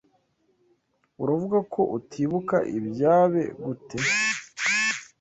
[1.21, 3.97] Uravuga ko utibuka ibyabe gute?